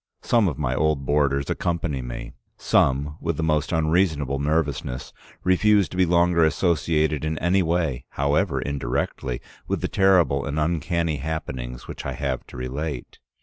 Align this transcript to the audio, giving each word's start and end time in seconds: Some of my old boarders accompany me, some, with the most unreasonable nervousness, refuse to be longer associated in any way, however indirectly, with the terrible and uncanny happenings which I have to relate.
Some 0.23 0.47
of 0.47 0.57
my 0.57 0.73
old 0.73 1.05
boarders 1.05 1.47
accompany 1.51 2.01
me, 2.01 2.33
some, 2.57 3.17
with 3.21 3.37
the 3.37 3.43
most 3.43 3.71
unreasonable 3.71 4.39
nervousness, 4.39 5.13
refuse 5.43 5.87
to 5.89 5.95
be 5.95 6.07
longer 6.07 6.43
associated 6.43 7.23
in 7.23 7.37
any 7.37 7.61
way, 7.61 8.05
however 8.09 8.59
indirectly, 8.59 9.41
with 9.67 9.81
the 9.81 9.87
terrible 9.87 10.43
and 10.47 10.59
uncanny 10.59 11.17
happenings 11.17 11.87
which 11.87 12.03
I 12.03 12.13
have 12.13 12.47
to 12.47 12.57
relate. 12.57 13.19